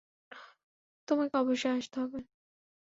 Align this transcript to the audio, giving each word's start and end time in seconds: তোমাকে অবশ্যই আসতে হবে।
তোমাকে 1.07 1.35
অবশ্যই 1.37 1.75
আসতে 1.77 1.97
হবে। 2.01 2.19